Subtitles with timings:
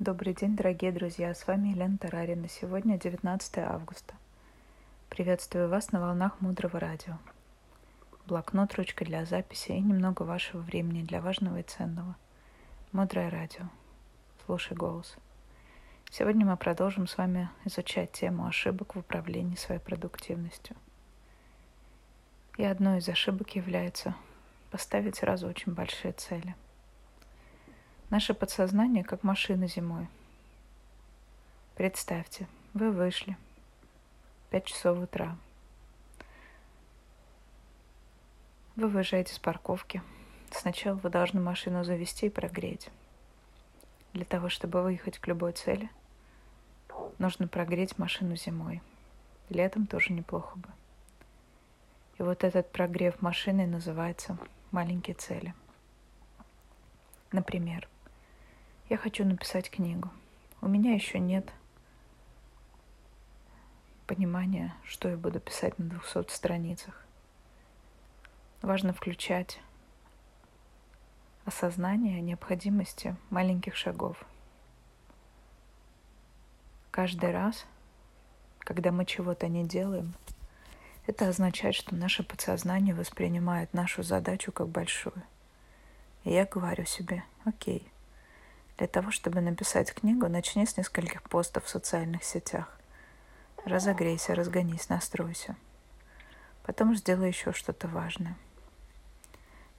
[0.00, 1.34] Добрый день, дорогие друзья!
[1.34, 2.48] С вами Елена Тарарина.
[2.48, 4.14] Сегодня 19 августа.
[5.08, 7.18] Приветствую вас на волнах Мудрого Радио.
[8.24, 12.14] Блокнот, ручка для записи и немного вашего времени для важного и ценного.
[12.92, 13.64] Мудрое Радио.
[14.46, 15.16] Слушай голос.
[16.12, 20.76] Сегодня мы продолжим с вами изучать тему ошибок в управлении своей продуктивностью.
[22.56, 24.14] И одной из ошибок является
[24.70, 26.54] поставить сразу очень большие цели–
[28.10, 30.08] Наше подсознание как машина зимой.
[31.76, 33.36] Представьте, вы вышли.
[34.48, 35.36] Пять часов утра.
[38.76, 40.02] Вы выезжаете с парковки.
[40.50, 42.88] Сначала вы должны машину завести и прогреть.
[44.14, 45.90] Для того, чтобы выехать к любой цели,
[47.18, 48.80] нужно прогреть машину зимой.
[49.50, 50.68] Летом тоже неплохо бы.
[52.18, 54.38] И вот этот прогрев машины называется
[54.70, 55.54] маленькие цели.
[57.32, 57.86] Например,
[58.88, 60.10] я хочу написать книгу.
[60.60, 61.52] У меня еще нет
[64.06, 67.04] понимания, что я буду писать на 200 страницах.
[68.62, 69.60] Важно включать
[71.44, 74.24] осознание необходимости маленьких шагов.
[76.90, 77.66] Каждый раз,
[78.60, 80.14] когда мы чего-то не делаем,
[81.06, 85.22] это означает, что наше подсознание воспринимает нашу задачу как большую.
[86.24, 87.86] И я говорю себе, окей,
[88.78, 92.78] для того, чтобы написать книгу, начни с нескольких постов в социальных сетях.
[93.64, 95.56] Разогрейся, разгонись, настройся.
[96.62, 98.36] Потом сделай еще что-то важное.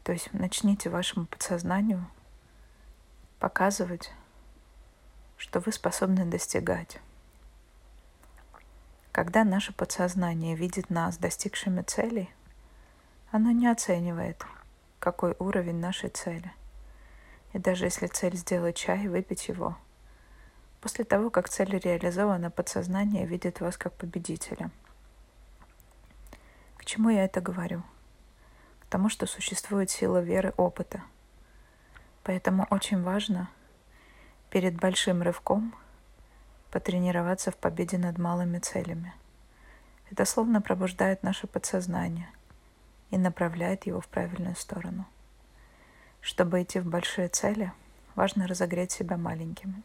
[0.04, 2.06] То есть начните вашему подсознанию
[3.40, 4.12] показывать,
[5.38, 7.00] что вы способны достигать.
[9.14, 12.30] Когда наше подсознание видит нас достигшими целей,
[13.32, 14.46] оно не оценивает,
[15.00, 16.52] какой уровень нашей цели.
[17.54, 19.78] И даже если цель сделать чай, выпить его.
[20.82, 24.70] После того, как цель реализована, подсознание видит вас как победителя.
[26.78, 27.84] К чему я это говорю?
[28.82, 31.02] К тому, что существует сила веры опыта.
[32.24, 33.50] Поэтому очень важно
[34.50, 35.74] перед большим рывком
[36.72, 39.14] потренироваться в победе над малыми целями.
[40.12, 42.30] Это словно пробуждает наше подсознание
[43.10, 45.06] и направляет его в правильную сторону–
[46.22, 47.72] чтобы идти в большие цели,
[48.16, 49.82] важно разогреть себя маленькими.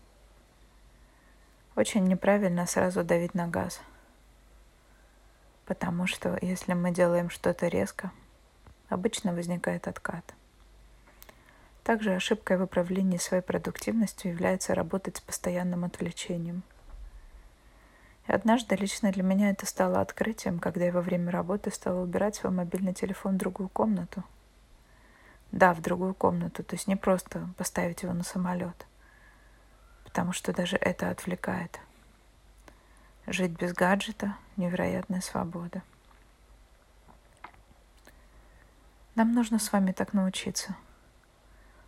[1.77, 3.81] Очень неправильно сразу давить на газ,
[5.67, 8.13] потому что если мы делаем что-то резко,
[8.89, 10.35] обычно возникает откат.
[11.83, 16.63] Также ошибкой в управлении своей продуктивностью является работать с постоянным отвлечением.
[18.27, 22.37] И однажды лично для меня это стало открытием, когда я во время работы стала убирать
[22.37, 24.25] свой мобильный телефон в другую комнату–
[25.55, 26.65] да, в другую комнату.
[26.65, 28.87] То есть не просто поставить его на самолет.
[30.03, 31.79] Потому что даже это отвлекает.
[33.29, 35.83] Жить без гаджета– невероятная свобода.
[39.15, 40.75] Нам нужно с вами так научиться.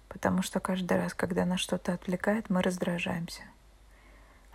[0.08, 3.42] Потому что каждый раз, когда нас что-то отвлекает, мы раздражаемся.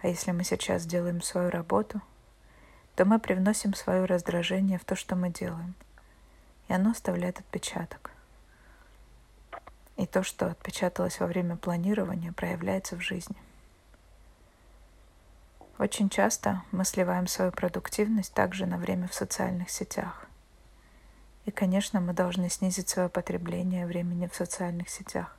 [0.02, 2.02] А если мы сейчас делаем свою работу,
[2.96, 5.76] то мы привносим свое раздражение в то, что мы делаем.
[6.70, 8.12] И оно оставляет отпечаток–
[9.98, 13.36] и то, что отпечаталось во время планирования, проявляется в жизни.
[15.78, 20.28] Очень часто мы сливаем свою продуктивность также на время в социальных сетях.
[21.46, 25.36] И, конечно, мы должны снизить свое потребление времени в социальных сетях,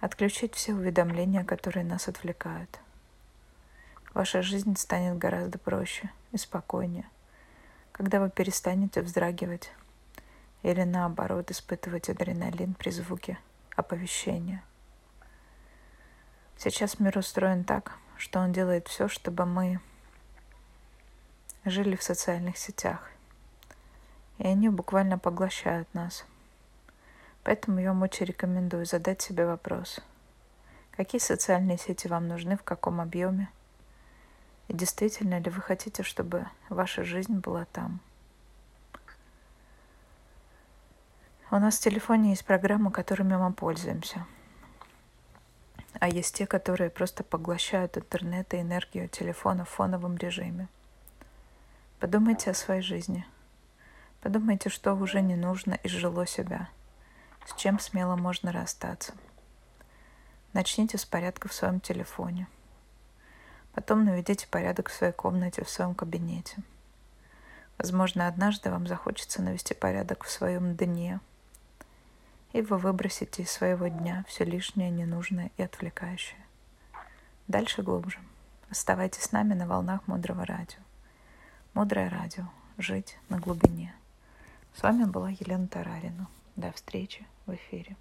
[0.00, 2.80] отключить все уведомления, которые нас отвлекают.
[4.12, 7.08] Ваша жизнь станет гораздо проще и спокойнее,
[7.92, 9.70] когда вы перестанете вздрагивать
[10.62, 13.38] или наоборот испытывать адреналин при звуке–
[13.76, 14.62] оповещения.
[16.56, 19.80] Сейчас мир устроен так, что он делает все, чтобы мы
[21.64, 23.10] жили в социальных сетях.
[24.38, 26.24] И они буквально поглощают нас.
[27.42, 30.00] Поэтому я вам очень рекомендую задать себе вопрос.
[30.92, 33.48] Какие социальные сети вам нужны, в каком объеме?
[34.68, 38.00] И действительно ли вы хотите, чтобы ваша жизнь была там?
[41.52, 44.24] У нас в телефоне есть программы, которыми мы пользуемся.
[45.98, 50.68] А есть те, которые просто поглощают интернет и энергию телефона в фоновом режиме.
[51.98, 53.26] Подумайте о своей жизни.
[54.20, 56.68] Подумайте, что уже не нужно изжило себя.
[57.44, 59.12] С чем смело можно расстаться.
[60.52, 62.46] Начните с порядка в своем телефоне.
[63.74, 66.58] Потом наведите порядок в своей комнате, в своем кабинете.
[67.76, 71.18] Возможно, однажды вам захочется навести порядок в своем дне–
[72.52, 76.40] и вы выбросите из своего дня все лишнее, ненужное и отвлекающее.
[77.48, 78.18] дальше глубже.
[78.70, 80.78] Оставайтесь с нами на волнах Мудрого Радио.
[81.74, 82.44] Мудрое Радио.
[82.78, 83.94] Жить на глубине.
[84.74, 86.28] С вами была Елена Тарарина.
[86.56, 87.96] До встречи в эфире.